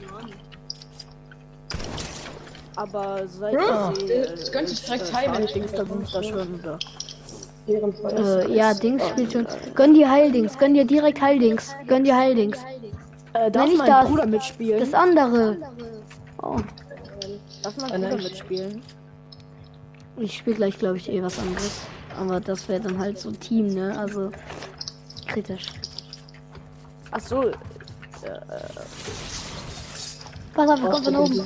Aber 2.74 3.22
seit 3.28 3.54
Ja, 3.54 3.92
ich 3.92 4.06
sehe, 4.06 4.26
das 4.26 4.50
könnte 4.50 4.72
ich 4.72 4.84
direkt 4.84 5.10
äh, 5.10 5.12
heilen, 5.12 5.32
wenn 5.34 5.44
ich 5.44 5.52
den 5.52 5.66
da 5.72 5.84
bin 5.84 6.02
ich 6.02 6.12
da 6.12 6.22
schon 6.24 6.60
da. 6.62 6.78
Äh, 7.68 8.52
ja, 8.52 8.74
Dings 8.74 9.06
spielt 9.08 9.32
schon. 9.32 9.46
Gönn 9.76 9.94
dir 9.94 10.10
Heildings, 10.10 10.58
gönn 10.58 10.74
dir 10.74 10.84
direkt 10.84 11.20
Heildings, 11.20 11.72
gönn 11.86 12.02
dir 12.02 12.16
Heildings. 12.16 12.58
Äh, 13.34 13.50
darf 13.52 13.66
nicht 13.66 13.78
mein 13.78 13.86
das. 13.86 14.08
Bruder 14.08 14.26
mitspielen? 14.26 14.80
Das 14.80 14.92
andere. 14.92 15.56
Oh, 16.42 16.56
darf 17.62 17.76
mein 17.76 17.90
Äh, 17.90 17.98
Bruder 17.98 18.16
nein. 18.16 18.22
mitspielen? 18.24 18.82
ich 20.16 20.38
spiele 20.38 20.56
gleich, 20.56 20.78
glaube 20.78 20.96
ich, 20.96 21.08
eh 21.12 21.22
was 21.22 21.38
anderes. 21.38 21.82
Aber 22.18 22.40
das 22.40 22.68
wäre 22.68 22.80
dann 22.80 22.98
halt 22.98 23.20
so 23.20 23.30
Team, 23.30 23.68
ne? 23.68 23.96
Also 23.96 24.32
kritisch. 25.28 25.66
Ach 27.12 27.20
so, 27.20 27.52
Pass 30.58 30.70
auf, 30.70 30.82
wir 30.82 30.90
kommen 30.90 31.04
von 31.04 31.16
oben. 31.16 31.44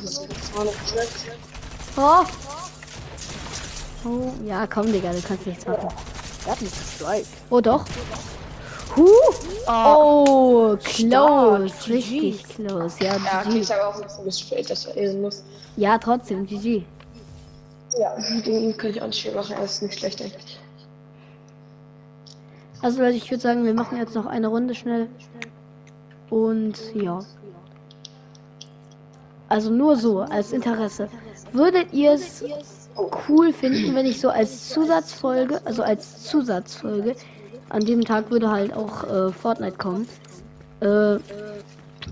Oh. 1.99 2.25
Oh, 4.09 4.33
ja, 4.47 4.67
komm, 4.67 4.91
Digga, 4.91 5.13
du 5.13 5.21
kannst 5.21 5.47
nichts 5.47 5.67
machen. 5.67 5.89
er 6.47 6.53
hat 6.53 6.63
mich 6.63 6.71
gestrikt. 6.71 7.27
Oh, 7.51 7.61
doch. 7.61 7.85
Huh. 8.97 9.07
Oh, 9.67 10.77
close. 10.83 11.69
Stark, 11.69 11.89
Richtig 11.91 12.43
close. 12.49 12.97
Ja, 13.05 13.19
Ja, 13.19 13.43
GG. 13.43 13.59
ich 13.61 13.71
habe 13.71 13.87
auch 13.87 13.97
ein 13.97 14.03
bisschen 14.03 14.25
gespielt, 14.25 14.71
dass 14.71 14.87
er 14.87 14.95
lesen 14.95 15.21
muss. 15.21 15.43
Ja, 15.77 15.99
trotzdem, 15.99 16.47
GG. 16.47 16.83
Ja, 17.99 18.17
den 18.47 18.75
kann 18.79 18.91
ich 18.93 19.03
auch 19.03 19.09
nicht 19.09 19.21
viel 19.23 19.35
machen, 19.35 19.55
er 19.59 19.65
ist 19.65 19.83
nicht 19.83 19.99
schlecht 19.99 20.23
eigentlich. 20.23 20.59
Also 22.81 23.03
Leute, 23.03 23.17
ich 23.19 23.31
würde 23.31 23.43
sagen, 23.43 23.63
wir 23.67 23.75
machen 23.75 23.99
jetzt 23.99 24.15
noch 24.15 24.25
eine 24.25 24.47
Runde 24.49 24.75
schnell. 24.75 25.09
Und 26.31 26.79
ja. 26.95 27.21
Also 29.53 29.69
nur 29.69 29.97
so, 29.97 30.21
als 30.21 30.51
Interesse. 30.55 31.11
Würdet 31.53 31.93
ihr 31.93 32.13
es 32.13 32.43
cool 33.29 33.53
finden, 33.53 33.95
wenn 33.95 34.07
ich 34.07 34.19
so 34.19 34.31
als 34.31 34.71
Zusatzfolge, 34.71 35.61
also 35.67 35.83
als 35.83 36.23
Zusatzfolge, 36.25 37.15
an 37.69 37.85
dem 37.85 38.03
Tag 38.03 38.31
würde 38.31 38.51
halt 38.51 38.73
auch 38.73 39.05
äh, 39.05 39.31
Fortnite 39.31 39.77
kommen, 39.77 40.09
äh, 40.81 41.19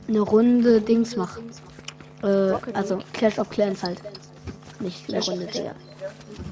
eine 0.06 0.20
Runde 0.20 0.82
Dings 0.82 1.16
mache. 1.16 1.40
Äh, 2.22 2.52
also 2.74 2.98
Clash 3.14 3.38
of 3.38 3.48
Clans 3.48 3.82
halt. 3.82 4.02
Nicht 4.80 5.10
eine 5.10 5.24
Runde, 5.24 5.46
Digga. 5.46 5.72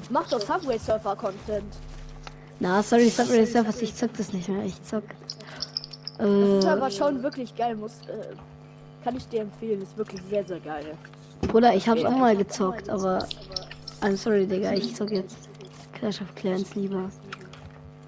Mach 0.09 0.27
doch 0.27 0.41
Subway 0.41 0.79
Surfer 0.79 1.15
Content. 1.15 1.71
Na, 2.59 2.81
sorry, 2.81 3.09
Subway 3.09 3.45
Surfers, 3.45 3.79
ich 3.83 3.93
zock 3.93 4.09
das 4.17 4.33
nicht 4.33 4.49
mehr. 4.49 4.65
Ich 4.65 4.81
zock. 4.81 5.03
Das 6.17 6.27
ist 6.27 6.65
Äh, 6.65 6.67
aber 6.67 6.89
schon 6.89 7.21
wirklich 7.21 7.55
geil. 7.55 7.75
Muss, 7.75 7.93
äh, 8.07 8.35
kann 9.03 9.15
ich 9.15 9.27
dir 9.27 9.41
empfehlen. 9.41 9.81
Ist 9.81 9.97
wirklich 9.97 10.21
sehr, 10.29 10.45
sehr 10.45 10.59
geil. 10.59 10.97
Bruder, 11.47 11.73
ich 11.73 11.87
hab's 11.87 12.03
auch 12.05 12.17
mal 12.17 12.35
gezockt, 12.35 12.89
aber. 12.89 13.25
I'm 14.01 14.15
sorry, 14.15 14.47
Digga, 14.47 14.71
ich 14.73 14.95
zock 14.95 15.11
jetzt 15.11 15.49
Clash 15.93 16.21
of 16.21 16.33
Clans 16.35 16.75
lieber. 16.75 17.09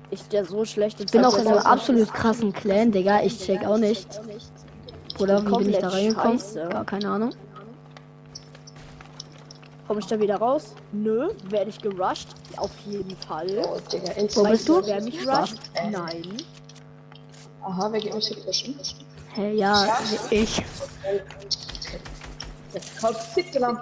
Ich 0.09 0.23
der 0.27 0.45
so 0.45 0.65
schlecht 0.65 0.99
Ich 0.99 1.11
bin 1.11 1.23
auch 1.23 1.37
in 1.37 1.47
einem 1.47 1.57
absolut 1.59 2.13
krassen 2.13 2.51
Clan, 2.53 2.91
Digga. 2.91 3.23
Ich 3.23 3.39
check 3.39 3.65
auch 3.65 3.77
nicht. 3.77 4.07
Oder 5.19 5.45
wie 5.45 5.57
bin 5.57 5.69
ich 5.69 5.77
da 5.77 5.89
reingekommen? 5.89 6.39
scheiße. 6.39 6.67
Gar 6.69 6.85
keine 6.85 7.09
Ahnung. 7.09 7.29
Komme 9.87 9.99
ich 9.99 10.05
da 10.07 10.19
wieder 10.19 10.37
raus? 10.37 10.75
Nö. 10.91 11.29
Werde 11.49 11.69
ich 11.69 11.79
gerusht? 11.81 12.29
Auf 12.57 12.71
jeden 12.85 13.15
Fall. 13.17 13.47
Oh, 13.63 13.77
Digga, 13.91 14.13
Wo 14.35 14.43
bist 14.43 14.67
du? 14.67 14.85
Wer 14.85 15.01
mich 15.01 15.27
rusht? 15.27 15.57
Nein. 15.91 16.37
Aha, 17.61 17.91
wer 17.91 17.99
geht 17.99 18.15
mich 18.15 18.27
hier 18.27 18.37
pushen? 18.43 18.75
Hä, 19.33 19.53
ja, 19.53 19.99
Ich. 20.29 20.63
Kommt 22.99 23.17
Zickelam. 23.33 23.79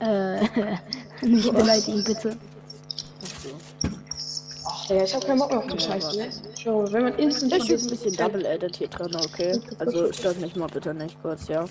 äh, 0.00 0.40
nicht 1.22 1.52
beleidigen, 1.52 2.04
bitte. 2.04 2.36
Ach, 4.66 4.86
Digga, 4.86 5.04
ich 5.04 5.14
hab 5.14 5.24
keinen 5.26 5.38
Bock 5.38 5.50
mehr 5.50 5.58
auf 5.58 5.66
die 5.66 5.80
Scheiße, 5.80 6.16
ne? 6.16 6.28
Schau, 6.58 6.92
wenn 6.92 7.04
man 7.04 7.14
instant 7.18 7.54
Ich 7.54 7.68
bin 7.68 7.80
ein 7.80 7.86
bisschen 7.88 8.16
Double 8.16 8.44
Edit 8.44 8.76
hier 8.76 8.88
drin, 8.88 9.14
okay? 9.16 9.60
Also 9.78 10.12
stört 10.12 10.40
mich 10.40 10.54
mal 10.56 10.68
bitte 10.68 10.94
nicht 10.94 11.20
kurz, 11.22 11.48
ja? 11.48 11.64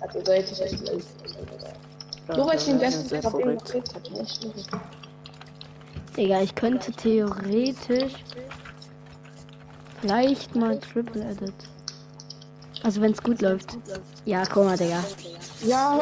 Also, 0.00 0.20
da 0.22 0.32
hätte 0.32 0.52
ich 0.52 0.60
echt. 0.62 0.88
Ja, 2.28 2.36
Nur 2.36 2.46
weil 2.46 2.56
ich 2.56 2.66
ja, 2.66 2.72
den 2.74 2.80
ja, 2.80 2.88
letzten 2.88 3.08
Tag 3.20 3.34
auf 3.34 3.40
ihn 3.40 3.58
gekriegt 3.58 3.94
hatte, 3.94 4.12
ne? 4.12 4.26
Digga, 6.16 6.42
ich 6.42 6.54
könnte 6.54 6.92
theoretisch 6.92 8.12
vielleicht 10.00 10.54
mal 10.56 10.78
Triple 10.78 11.24
Edit. 11.24 11.54
Also 12.82 13.00
wenn 13.00 13.12
es 13.12 13.22
gut 13.22 13.40
läuft. 13.42 13.76
Ja, 14.24 14.44
guck 14.46 14.64
mal, 14.64 14.76
Digga. 14.76 15.04
Ja, 15.62 15.98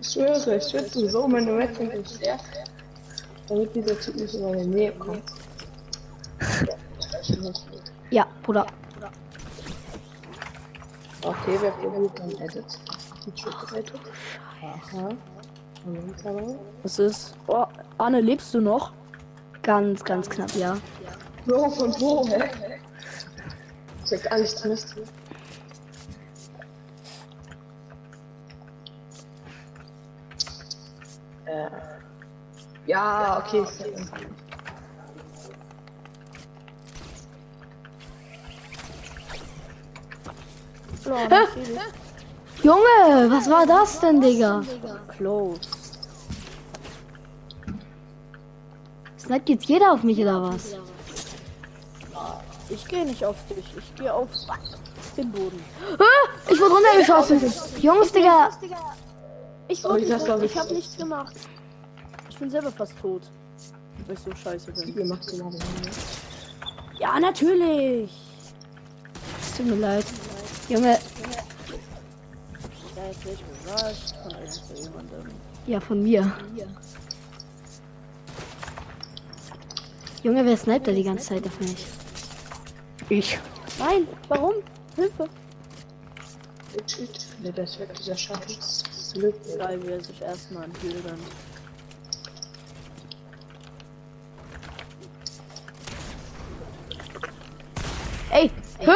ich 0.00 0.08
schwöre, 0.08 0.56
ich 0.56 0.64
schwitze 0.64 1.08
so 1.10 1.28
meine 1.28 1.64
ist 1.64 2.20
der, 2.20 2.38
damit 3.48 3.74
dieser 3.74 3.98
Typ 4.00 4.16
nicht 4.16 4.34
in 4.34 4.42
meine 4.42 4.66
Nähe 4.66 4.92
kommt. 4.92 5.22
Ja, 8.10 8.26
Bruder. 8.42 8.66
Okay, 11.22 11.58
wer 11.60 11.70
probiert 11.72 12.18
dann 12.18 12.30
Edit? 12.42 12.64
Die 13.26 13.30
Triple 13.32 13.78
Edit? 13.78 14.00
Aha. 14.62 15.08
Was 16.82 16.98
ist? 16.98 17.34
Oh, 17.46 17.66
Arne, 17.98 18.20
lebst 18.20 18.52
du 18.54 18.60
noch? 18.60 18.92
Ganz, 19.66 20.04
ganz 20.04 20.30
knapp, 20.30 20.54
ja. 20.54 20.76
Bro, 21.44 21.70
von 21.70 21.92
wo, 22.00 22.24
hä? 22.28 22.50
Ich 24.04 24.12
hab 24.12 24.30
gar 24.30 24.38
nichts 24.38 24.64
Mist. 24.64 24.94
Äh. 31.46 31.66
Ja, 32.86 33.42
okay. 33.44 33.66
Junge, 42.62 43.30
was 43.30 43.50
war 43.50 43.66
das 43.66 43.98
denn, 43.98 44.20
Digga? 44.20 44.62
Close. 45.08 45.85
Sniped 49.26 49.48
jetzt 49.48 49.64
jeder 49.64 49.92
auf 49.92 50.04
mich 50.04 50.18
oder 50.18 50.40
was? 50.40 50.76
Ich 52.68 52.86
gehe 52.86 53.04
nicht 53.04 53.24
auf 53.24 53.36
dich, 53.48 53.64
ich 53.76 53.94
gehe 53.96 54.12
auf 54.12 54.28
den 55.16 55.32
Boden. 55.32 55.62
Ah, 55.98 56.04
ich 56.48 56.60
wurde 56.60 56.74
runtergeschossen. 56.74 57.52
Jungs, 57.80 58.12
Digga. 58.12 58.50
Ich 59.68 59.84
Oh, 59.84 59.90
wurde 59.90 60.00
ich 60.00 60.10
doch 60.10 60.42
ich 60.42 60.56
habe 60.56 60.68
nicht. 60.68 60.76
nichts 60.76 60.96
gemacht. 60.96 61.34
Ich 62.30 62.38
bin 62.38 62.50
selber 62.50 62.70
fast 62.70 62.92
tot. 63.00 63.22
Weil 64.06 64.14
ich 64.14 64.20
so 64.20 64.30
scheiße 64.34 64.70
bin. 64.72 65.08
Mal 65.08 65.18
das? 65.18 65.26
Ja, 67.00 67.18
natürlich. 67.18 68.10
Tut 69.56 69.66
mir 69.66 69.76
leid. 69.76 70.04
Junge, 70.68 70.98
ich 73.22 73.32
ja, 75.66 75.80
von 75.80 76.02
mir. 76.02 76.32
Junge, 80.26 80.44
wer 80.44 80.56
sniped 80.56 80.88
da 80.88 80.90
die 80.90 81.04
ganze 81.04 81.24
Zeit 81.28 81.46
auf 81.46 81.60
mich? 81.60 81.86
Ich. 83.10 83.38
Nein, 83.78 84.08
warum? 84.26 84.54
Hilfe. 84.96 85.28
Ne, 87.44 87.52
der 87.52 87.62
ist 87.62 87.78
wird 87.78 87.96
dieser 87.96 88.16
Schatten. 88.16 88.56
Weil 89.58 89.80
wir 89.84 90.02
sich 90.02 90.20
erstmal 90.20 90.64
enthielt 90.64 91.06
dann. 91.06 91.20
Ey! 98.30 98.50
Hä? 98.80 98.90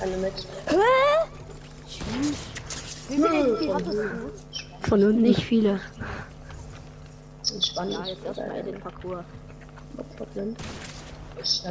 Alle 0.00 0.16
mit. 0.16 0.32
Hä? 0.66 0.76
Tschüss. 1.88 3.08
Wie 3.08 3.14
viele 3.14 4.32
Von, 4.80 5.00
von 5.00 5.22
nicht 5.22 5.44
viele. 5.44 5.78
Entspannt. 7.80 7.92
Ja, 7.92 8.12
jetzt 8.12 8.24
erstmal 8.24 8.62
den 8.62 8.80
Parcours. 8.80 9.24
Ich. 11.42 11.62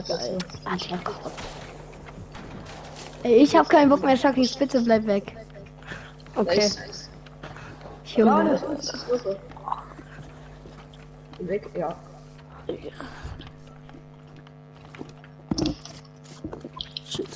Ey, 3.24 3.36
ich 3.44 3.56
hab 3.56 3.70
keinen 3.70 3.90
Bock 3.90 4.04
mehr, 4.04 4.18
Chucky. 4.18 4.46
Spitze, 4.46 4.82
bleib 4.82 5.06
weg. 5.06 5.36
Okay. 6.36 6.70
Ja, 8.16 8.42
Junge. 8.42 8.62
Weg, 11.40 11.70
ja. 11.78 11.96
Shit. 17.06 17.28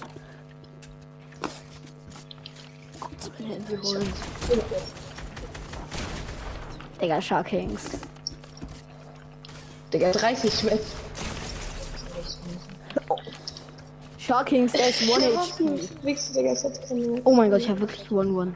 Kurz 3.00 3.32
mein 3.40 3.50
Handy 3.50 3.78
holen. 3.78 4.14
Digga, 7.02 7.22
Shark 7.22 7.48
Kings. 7.48 8.00
Digga, 9.94 10.12
30 10.12 10.54
Schmetz. 10.54 10.82
Shark 14.18 14.48
Kings, 14.48 14.72
der 14.74 14.90
ist 14.90 15.02
1 15.02 15.36
HP. 15.36 15.64
Ist. 16.12 16.22
Oh 17.24 17.34
mein 17.34 17.52
Gott, 17.52 17.62
ich 17.62 17.70
hab 17.70 17.80
wirklich 17.80 18.10
One-One. 18.12 18.54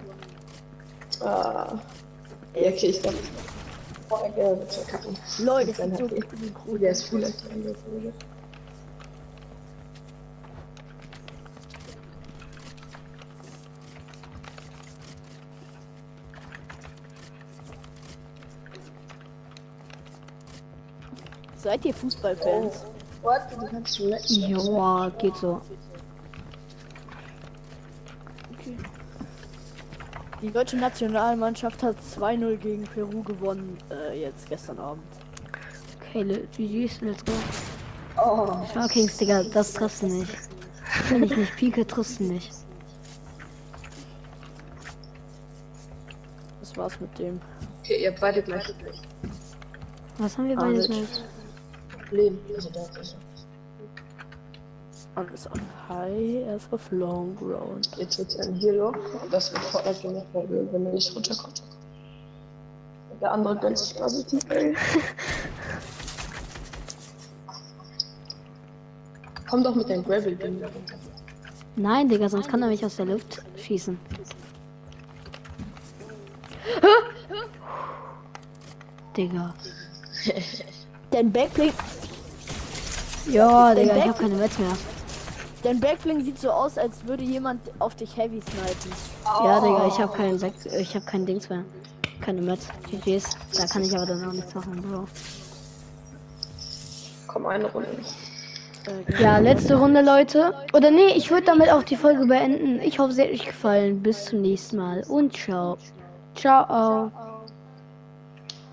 Ah. 1.21 1.77
Ja, 2.55 2.69
okay, 2.69 2.87
ich 2.87 3.01
glaube. 3.01 3.17
Oh, 4.09 4.15
der 4.35 4.57
wird 4.57 4.73
verkacken. 4.73 5.17
Leute, 5.39 5.73
das 5.73 5.97
sieht 5.97 6.09
so 6.09 6.15
cool 6.65 6.79
Der 6.79 6.91
ist 6.91 7.03
vielleicht 7.03 7.43
Seid 21.67 21.83
ihr 21.83 21.93
Fußballfans? 21.93 22.85
Du 23.21 23.65
kannst 23.65 23.99
Match. 23.99 24.29
Joa, 24.29 25.11
geht 25.17 25.35
so. 25.35 25.59
Die 30.41 30.49
deutsche 30.49 30.77
Nationalmannschaft 30.77 31.83
hat 31.83 31.97
2-0 32.17 32.55
gegen 32.55 32.83
Peru 32.83 33.21
gewonnen, 33.21 33.77
äh, 33.91 34.21
jetzt 34.21 34.47
gestern 34.47 34.79
Abend. 34.79 35.03
Okay, 35.99 36.47
GG's, 36.55 37.01
let's 37.01 37.25
go. 37.25 37.33
Oh, 38.15 38.65
Shark 38.73 38.91
Kings, 38.91 39.17
Digga, 39.17 39.43
das 39.43 39.73
triffst 39.73 40.03
du 40.03 40.07
nicht. 40.07 40.37
Wenn 41.09 41.23
ich 41.23 41.35
nicht 41.35 41.55
pieke, 41.57 41.85
triffst 41.85 42.21
du 42.21 42.31
nicht. 42.31 42.49
Das 46.61 46.77
war's 46.77 46.97
mit 47.01 47.19
dem. 47.19 47.41
okay, 47.81 48.03
ihr 48.03 48.11
habt 48.11 48.21
beide 48.21 48.41
gleich 48.41 48.73
Was 50.17 50.37
haben 50.37 50.47
wir 50.47 50.55
beide 50.55 50.87
gleich? 50.87 51.23
Leben. 52.11 52.39
Also, 52.55 52.69
da 52.69 52.81
ist 52.99 53.15
Alles 55.15 55.47
on 55.47 55.61
high 55.89 56.47
as 56.47 56.71
of 56.71 56.91
long 56.91 57.35
ground. 57.35 57.89
Jetzt 57.97 58.19
wird's 58.19 58.37
ein 58.37 58.53
Hero. 58.55 58.93
Das 59.31 59.51
wird 59.51 59.63
Fortnite 59.63 60.01
gemacht, 60.01 60.25
weil 60.33 60.67
wenn 60.71 60.85
er 60.85 60.93
nicht 60.93 61.15
runterkommt. 61.15 61.63
Der 63.19 63.31
andere 63.31 63.57
gönnt 63.57 63.79
sich 63.79 63.95
quasi 63.95 64.23
tief, 64.23 64.43
ey. 64.49 64.75
Komm 69.49 69.63
doch 69.63 69.73
mit 69.75 69.89
deinem 69.89 70.03
Gravel 70.03 70.37
runter. 70.39 70.69
Nein, 71.77 72.09
Digga, 72.09 72.29
sonst 72.29 72.47
kann 72.49 72.61
er 72.61 72.67
mich 72.67 72.85
aus 72.85 72.97
der 72.97 73.05
Luft 73.05 73.41
schießen. 73.55 73.97
Digga. 79.17 79.53
Dein 81.11 81.31
Backblink, 81.31 81.73
Ja, 83.29 83.73
Digga, 83.75 83.95
ich 83.97 84.07
hab 84.07 84.19
keine 84.19 84.35
Metz 84.35 84.57
mehr. 84.57 84.73
dein 85.63 85.79
Backblink 85.79 86.23
sieht 86.23 86.39
so 86.39 86.49
aus, 86.51 86.77
als 86.77 87.05
würde 87.05 87.23
jemand 87.23 87.61
auf 87.79 87.95
dich 87.95 88.15
heavy 88.15 88.41
snipen. 88.41 88.91
Ja, 89.25 89.59
Digga, 89.59 89.87
ich 89.87 89.99
hab 89.99 90.15
keinen 90.15 90.39
Back 90.39 90.53
ich 90.65 90.95
hab 90.95 91.05
keinen 91.05 91.25
Dings 91.25 91.49
mehr. 91.49 91.63
Keine 92.21 92.41
Metz. 92.41 92.67
GG's. 92.89 93.35
Da 93.55 93.67
kann 93.67 93.83
ich 93.83 93.95
aber 93.95 94.05
dann 94.05 94.27
auch 94.27 94.33
nichts 94.33 94.53
machen, 94.55 94.81
Bro. 94.81 95.05
Komm, 97.27 97.45
eine 97.45 97.65
Runde. 97.65 97.89
Äh, 98.87 99.21
Ja, 99.21 99.37
letzte 99.37 99.75
Runde, 99.75 100.01
Leute. 100.01 100.53
Oder 100.73 100.89
nee, 100.89 101.13
ich 101.15 101.29
würde 101.29 101.45
damit 101.45 101.69
auch 101.69 101.83
die 101.83 101.95
Folge 101.97 102.25
beenden. 102.25 102.79
Ich 102.81 102.97
hoffe, 102.99 103.11
sie 103.13 103.21
hat 103.21 103.29
euch 103.31 103.45
gefallen. 103.45 104.01
Bis 104.01 104.25
zum 104.25 104.41
nächsten 104.41 104.77
Mal 104.77 105.03
und 105.07 105.35
ciao. 105.35 105.77
Ciao. 106.35 107.36